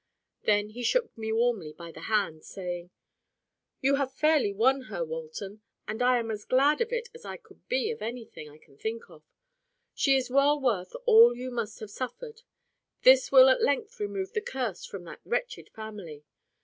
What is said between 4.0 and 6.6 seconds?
fairly won her, Walton, and I am as